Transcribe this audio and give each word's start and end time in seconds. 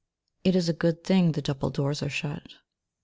It 0.43 0.55
is 0.55 0.67
a 0.67 0.73
good 0.73 1.03
thing 1.03 1.33
the 1.33 1.43
double 1.43 1.69
doors 1.69 2.01
are 2.01 2.09
shut. 2.09 2.53